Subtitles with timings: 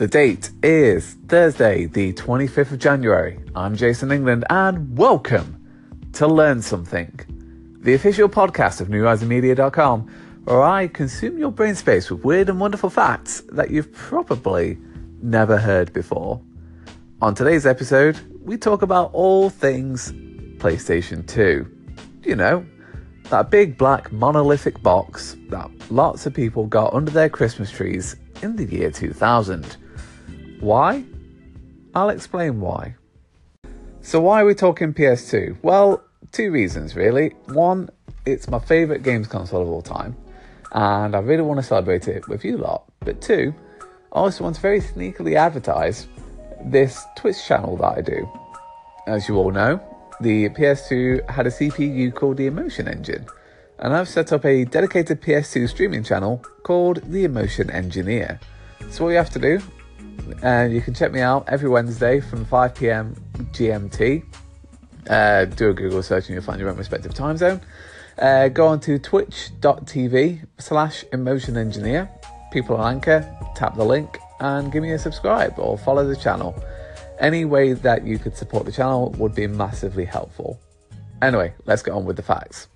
[0.00, 3.38] The date is Thursday, the 25th of January.
[3.54, 5.62] I'm Jason England, and welcome
[6.14, 7.20] to Learn Something,
[7.82, 10.10] the official podcast of NewRisingMedia.com,
[10.44, 14.78] where I consume your brain space with weird and wonderful facts that you've probably
[15.20, 16.40] never heard before.
[17.20, 20.12] On today's episode, we talk about all things
[20.56, 21.70] PlayStation 2.
[22.24, 22.64] You know,
[23.24, 28.56] that big black monolithic box that lots of people got under their Christmas trees in
[28.56, 29.76] the year 2000.
[30.60, 31.04] Why?
[31.94, 32.94] I'll explain why.
[34.02, 35.56] So, why are we talking PS2?
[35.62, 37.30] Well, two reasons really.
[37.46, 37.88] One,
[38.26, 40.14] it's my favourite games console of all time,
[40.72, 42.84] and I really want to celebrate it with you lot.
[43.00, 43.54] But two,
[44.12, 46.06] I also want to very sneakily advertise
[46.62, 48.30] this Twitch channel that I do.
[49.06, 49.80] As you all know,
[50.20, 53.24] the PS2 had a CPU called the Emotion Engine,
[53.78, 58.38] and I've set up a dedicated PS2 streaming channel called the Emotion Engineer.
[58.90, 59.62] So, what you have to do
[60.42, 63.14] and you can check me out every Wednesday from 5 pm
[63.52, 64.24] GMT.
[65.08, 67.60] Uh, do a Google search and you'll find your own respective time zone.
[68.18, 72.10] Uh, go on to twitch.tv slash emotion engineer.
[72.52, 76.54] People on Anchor, tap the link and give me a subscribe or follow the channel.
[77.18, 80.58] Any way that you could support the channel would be massively helpful.
[81.22, 82.69] Anyway, let's get on with the facts.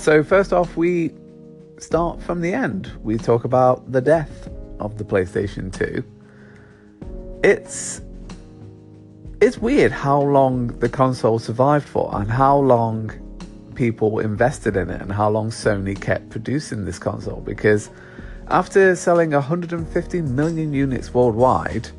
[0.00, 1.10] So, first off, we
[1.76, 2.90] start from the end.
[3.02, 4.48] We talk about the death
[4.78, 6.02] of the PlayStation 2.
[7.44, 8.00] It's
[9.42, 13.10] it's weird how long the console survived for and how long
[13.74, 17.90] people invested in it and how long Sony kept producing this console because
[18.48, 21.90] after selling 150 million units worldwide,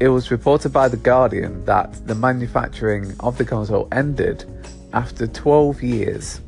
[0.00, 4.46] it was reported by The Guardian that the manufacturing of the console ended
[4.94, 6.40] after 12 years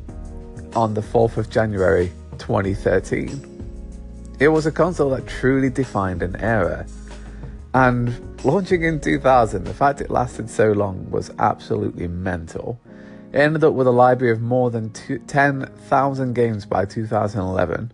[0.75, 4.35] on the 4th of January 2013.
[4.39, 6.85] It was a console that truly defined an era.
[7.73, 12.79] And launching in 2000, the fact it lasted so long was absolutely mental.
[13.31, 17.91] It ended up with a library of more than 10,000 games by 2011,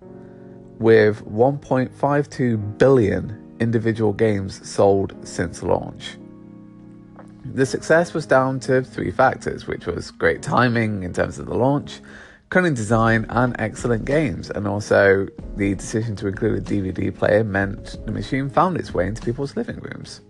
[0.80, 6.18] with 1.52 billion individual games sold since launch.
[7.54, 11.56] The success was down to three factors, which was great timing in terms of the
[11.56, 12.02] launch,
[12.56, 14.50] cunning design, and excellent games.
[14.50, 15.28] And also,
[15.58, 19.58] the decision to include a DVD player meant the machine found its way into people's
[19.58, 20.22] living rooms.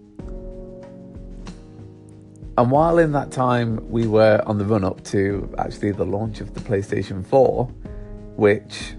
[2.57, 6.41] And while in that time we were on the run up to actually the launch
[6.41, 7.65] of the PlayStation 4,
[8.37, 8.95] which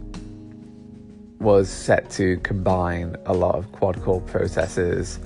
[1.40, 5.18] was set to combine a lot of quad core processors,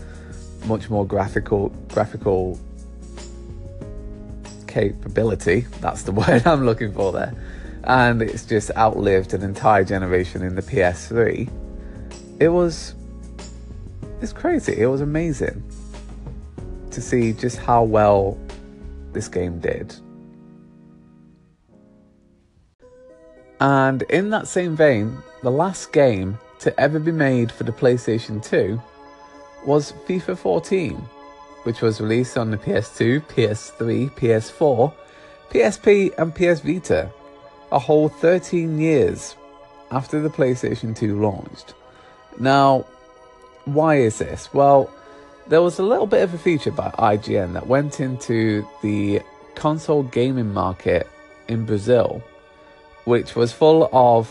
[0.64, 2.58] much more graphical graphical
[4.66, 5.66] capability.
[5.82, 7.34] That's the word I'm looking for there
[7.84, 11.50] and it's just outlived an entire generation in the PS3.
[12.38, 12.94] It was
[14.20, 14.78] it's crazy.
[14.78, 15.62] It was amazing
[16.90, 18.38] to see just how well
[19.12, 19.94] this game did.
[23.60, 28.44] And in that same vein, the last game to ever be made for the PlayStation
[28.44, 28.80] 2
[29.64, 30.96] was FIFA 14,
[31.64, 34.92] which was released on the PS2, PS3, PS4,
[35.50, 37.10] PSP, and PS Vita
[37.72, 39.36] a whole 13 years
[39.90, 41.74] after the PlayStation 2 launched.
[42.38, 42.86] Now,
[43.64, 44.52] why is this?
[44.52, 44.90] Well,
[45.48, 49.20] there was a little bit of a feature by IGN that went into the
[49.54, 51.08] console gaming market
[51.48, 52.22] in Brazil,
[53.04, 54.28] which was full of,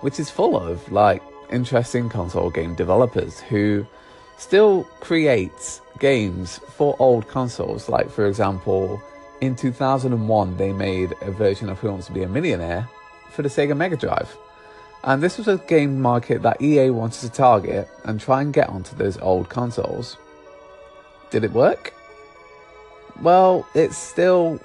[0.00, 3.86] which is full of like interesting console game developers who
[4.38, 7.88] still create games for old consoles.
[7.88, 9.00] Like, for example,
[9.40, 12.88] in 2001, they made a version of Who Wants to Be a Millionaire
[13.30, 14.36] for the Sega Mega Drive.
[15.04, 18.68] And this was a game market that EA wanted to target and try and get
[18.70, 20.16] onto those old consoles.
[21.30, 21.92] Did it work?
[23.20, 24.60] Well, it's still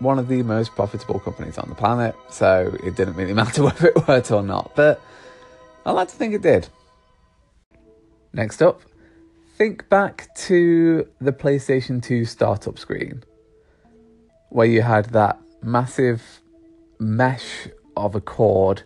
[0.00, 3.88] one of the most profitable companies on the planet, so it didn't really matter whether
[3.88, 4.72] it worked or not.
[4.74, 5.00] But
[5.86, 6.68] I like to think it did.
[8.32, 8.82] Next up,
[9.56, 13.22] think back to the PlayStation 2 startup screen
[14.50, 16.40] where you had that massive
[16.98, 18.82] mesh of a cord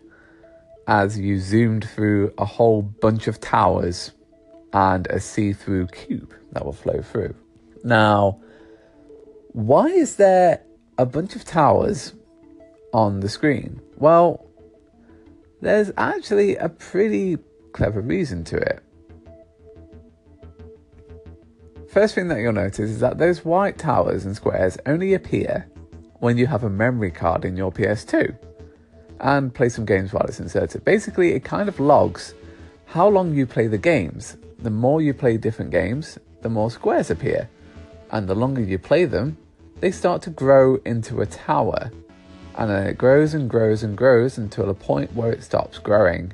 [0.87, 4.12] as you zoomed through a whole bunch of towers
[4.73, 7.35] and a see through cube that will flow through.
[7.85, 8.41] Now,
[9.53, 10.62] why is there
[10.99, 12.15] a bunch of towers
[12.93, 13.81] on the screen?
[13.97, 14.47] Well,
[15.61, 17.38] there's actually a pretty
[17.73, 18.82] clever reason to it.
[21.93, 25.67] First thing that you'll notice is that those white towers and squares only appear
[26.21, 28.35] when you have a memory card in your PS2
[29.21, 30.87] and play some games while it's inserted.
[30.87, 32.33] Basically, it kind of logs
[32.87, 34.39] how long you play the games.
[34.61, 37.50] The more you play different games, the more squares appear.
[38.11, 39.37] And the longer you play them,
[39.81, 41.91] they start to grow into a tower.
[42.56, 46.33] And then it grows and grows and grows until a point where it stops growing.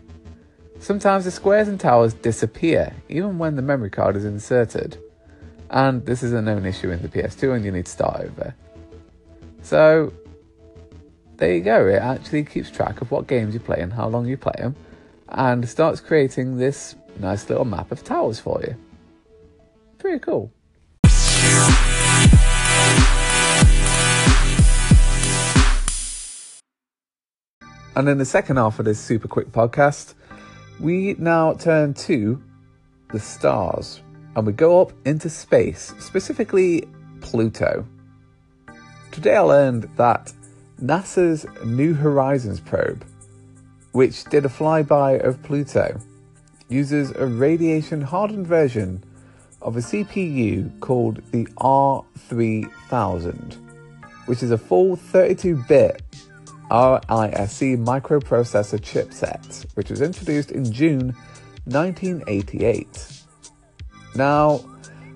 [0.79, 4.99] Sometimes the squares and towers disappear, even when the memory card is inserted.
[5.71, 8.55] And this is a known issue in the PS2 and you need to start over.
[9.63, 10.13] So
[11.37, 11.87] there you go.
[11.87, 14.75] It actually keeps track of what games you play and how long you play them,
[15.29, 18.75] and starts creating this nice little map of towers for you.
[19.99, 20.51] Pretty cool.
[27.95, 30.15] And in the second half of this super quick podcast,
[30.81, 32.41] we now turn to
[33.13, 34.01] the stars
[34.39, 36.89] and we go up into space, specifically
[37.21, 37.85] Pluto.
[39.11, 40.33] Today I learned that
[40.81, 43.05] NASA's New Horizons probe,
[43.91, 45.99] which did a flyby of Pluto,
[46.69, 49.03] uses a radiation hardened version
[49.61, 53.57] of a CPU called the R3000,
[54.27, 56.01] which is a full 32 bit
[56.71, 61.17] RISC microprocessor chipset, which was introduced in June
[61.65, 63.25] 1988.
[64.19, 64.65] Now,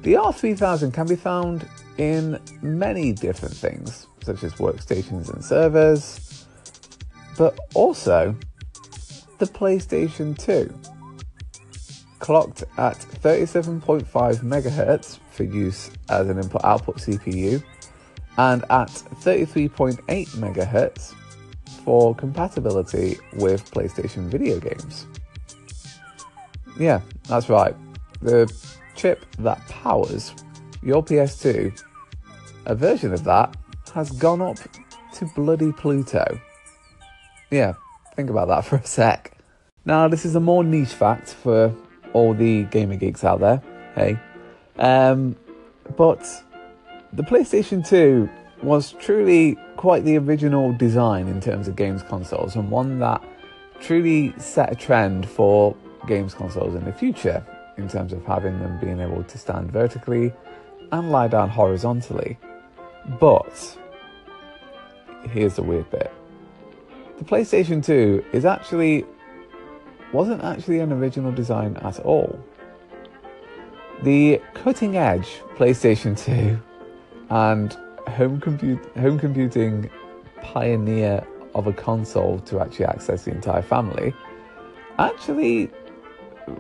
[0.02, 1.68] the R3000 can be found
[1.98, 6.46] in many different things, such as workstations and servers,
[7.36, 8.36] but also
[9.38, 10.72] the PlayStation 2.
[12.20, 17.60] Clocked at 37.5 MHz for use as an input output CPU,
[18.38, 21.14] and at 33.8 MHz
[21.84, 25.08] for compatibility with PlayStation video games.
[26.78, 27.74] Yeah, that's right.
[28.20, 28.46] The
[29.02, 30.32] chip that powers
[30.80, 31.82] your PS2,
[32.66, 33.56] a version of that
[33.92, 34.56] has gone up
[35.14, 36.40] to bloody Pluto.
[37.50, 37.74] Yeah,
[38.14, 39.36] think about that for a sec.
[39.84, 41.74] Now, this is a more niche fact for
[42.12, 43.60] all the gamer geeks out there.
[43.96, 44.16] Hey.
[44.78, 45.34] Um,
[45.96, 46.24] but
[47.12, 48.30] the PlayStation 2
[48.62, 53.20] was truly quite the original design in terms of games consoles and one that
[53.80, 55.74] truly set a trend for
[56.06, 57.44] games consoles in the future
[57.76, 60.32] in terms of having them being able to stand vertically
[60.90, 62.38] and lie down horizontally.
[63.18, 63.78] But
[65.24, 66.12] here's the weird bit.
[67.18, 69.04] The PlayStation 2 is actually
[70.12, 72.38] wasn't actually an original design at all.
[74.02, 76.60] The cutting edge PlayStation 2
[77.30, 77.76] and
[78.08, 79.90] home, compute, home computing
[80.42, 84.12] pioneer of a console to actually access the entire family
[84.98, 85.70] actually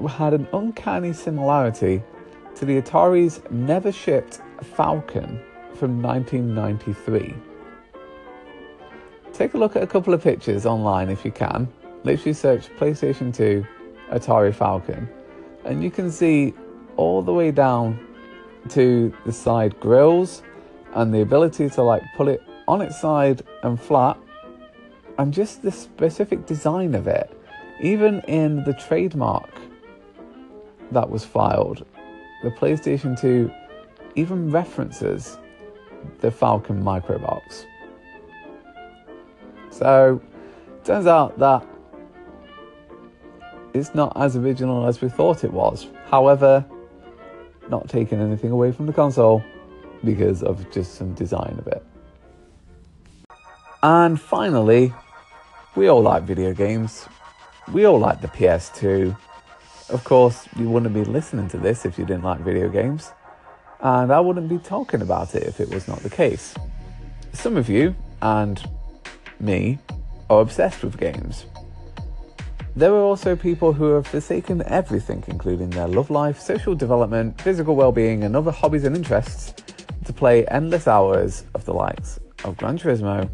[0.08, 2.02] had an uncanny similarity
[2.56, 5.40] to the Atari's never shipped Falcon
[5.74, 7.34] from 1993.
[9.32, 11.68] Take a look at a couple of pictures online if you can.
[12.04, 13.66] Literally search PlayStation 2
[14.10, 15.08] Atari Falcon,
[15.64, 16.52] and you can see
[16.96, 17.98] all the way down
[18.68, 20.42] to the side grills
[20.94, 24.18] and the ability to like pull it on its side and flat,
[25.18, 27.30] and just the specific design of it,
[27.80, 29.50] even in the trademark
[30.92, 31.84] that was filed,
[32.42, 33.50] the PlayStation 2
[34.14, 35.38] even references
[36.20, 37.66] the Falcon Microbox.
[39.70, 40.20] So,
[40.84, 41.66] turns out that
[43.74, 45.88] it's not as original as we thought it was.
[46.10, 46.64] However,
[47.68, 49.42] not taking anything away from the console
[50.04, 51.84] because of just some design of it.
[53.82, 54.92] And finally,
[55.74, 57.08] we all like video games.
[57.72, 59.16] We all like the PS2.
[59.88, 63.10] Of course, you wouldn't be listening to this if you didn't like video games,
[63.80, 66.54] and I wouldn't be talking about it if it was not the case.
[67.32, 68.62] Some of you, and
[69.40, 69.78] me,
[70.30, 71.46] are obsessed with games.
[72.74, 77.76] There are also people who have forsaken everything, including their love life, social development, physical
[77.76, 79.52] well being, and other hobbies and interests,
[80.04, 83.28] to play endless hours of the likes of Gran Turismo,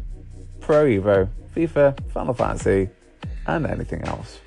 [0.59, 2.89] Pro Evo, FIFA, Final Fantasy,
[3.47, 4.39] and anything else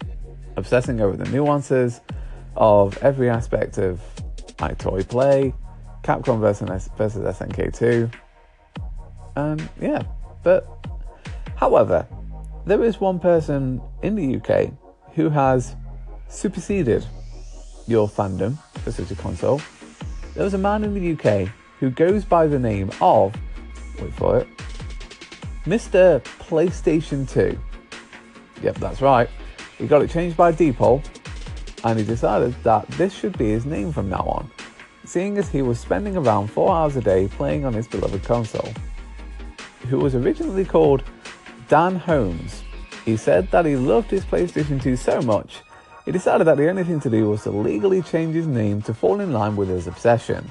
[0.56, 2.00] obsessing over the nuances
[2.56, 4.00] of every aspect of
[4.59, 5.54] EyeToy Play,
[6.02, 8.12] Capcom versus, versus SNK2,
[9.35, 10.02] and um, yeah,
[10.42, 10.66] but
[11.56, 12.06] however,
[12.66, 14.71] there is one person in the UK
[15.14, 15.75] who has
[16.28, 17.04] superseded
[17.87, 19.61] your fandom for such a console.
[20.35, 23.35] There was a man in the UK who goes by the name of,
[24.00, 24.49] wait for it,
[25.64, 26.21] Mr.
[26.40, 27.59] PlayStation 2.
[28.62, 29.28] Yep, that's right.
[29.82, 31.02] He got it changed by deed poll,
[31.82, 34.48] and he decided that this should be his name from now on.
[35.04, 38.72] seeing as he was spending around four hours a day playing on his beloved console.
[39.88, 41.02] Who was originally called
[41.68, 42.62] Dan Holmes.
[43.04, 45.62] He said that he loved his PlayStation 2 so much,
[46.04, 48.94] he decided that the only thing to do was to legally change his name to
[48.94, 50.48] fall in line with his obsession.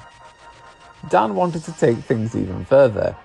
[1.08, 3.16] Dan wanted to take things even further.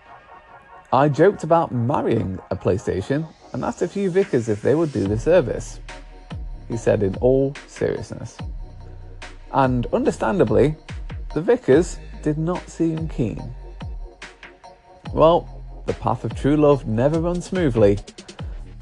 [0.93, 5.07] I joked about marrying a PlayStation and asked a few vicars if they would do
[5.07, 5.79] the service.
[6.67, 8.37] He said in all seriousness.
[9.53, 10.75] And understandably,
[11.33, 13.41] the vicars did not seem keen.
[15.13, 17.99] Well, the path of true love never runs smoothly.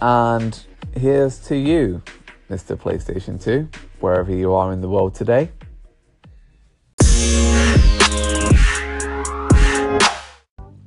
[0.02, 0.60] And
[0.96, 2.02] here's to you,
[2.50, 2.76] Mr.
[2.76, 3.70] PlayStation 2,
[4.00, 5.52] wherever you are in the world today.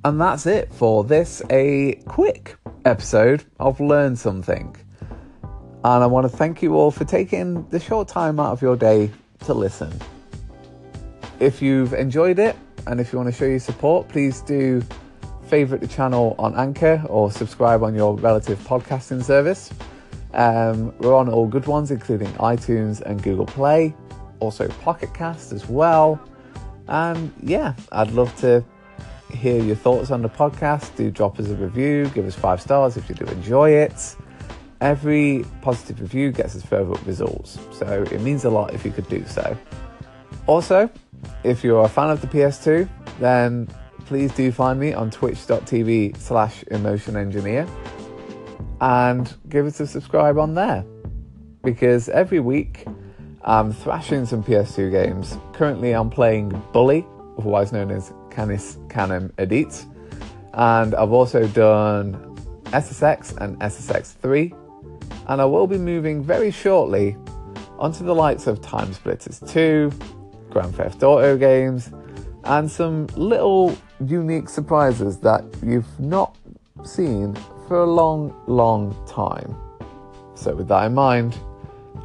[0.05, 4.77] And that's it for this a quick episode of Learn Something.
[5.43, 8.77] And I want to thank you all for taking the short time out of your
[8.77, 9.93] day to listen.
[11.41, 14.83] If you've enjoyed it and if you want to show your support, please do
[15.49, 19.73] favorite the channel on Anchor or subscribe on your relative podcasting service.
[20.33, 23.97] Um, we're on all good ones, including iTunes and Google Play,
[24.39, 26.21] also Pocket Cast as well.
[26.87, 28.65] And yeah, I'd love to
[29.31, 30.95] hear your thoughts on the podcast.
[30.97, 34.17] Do drop us a review, give us five stars if you do enjoy it.
[34.81, 38.93] Every positive review gets us further up results, so it means a lot if you
[38.93, 39.57] could do so.
[40.47, 40.89] Also,
[41.43, 43.69] if you're a fan of the PS2, then
[44.07, 47.67] please do find me on twitch.tv slash emotion engineer
[48.81, 50.85] and give us a subscribe on there
[51.63, 52.87] because every week
[53.43, 55.37] I'm thrashing some PS2 games.
[55.53, 57.07] Currently, I'm playing Bully,
[57.39, 59.85] otherwise known as Canis Canem Edit,
[60.55, 62.15] and I've also done
[62.67, 64.53] SSX and SSX3,
[65.29, 67.17] and I will be moving very shortly
[67.79, 69.93] onto the likes of TimeSplitters 2,
[70.51, 71.91] Grand Theft Auto games,
[72.45, 76.37] and some little unique surprises that you've not
[76.85, 77.35] seen
[77.67, 79.57] for a long, long time.
[80.35, 81.39] So, with that in mind,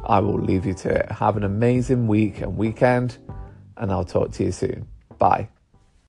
[0.06, 1.10] I will leave you to it.
[1.10, 3.18] Have an amazing week and weekend,
[3.76, 4.86] and I'll talk to you soon.
[5.18, 5.48] Bye.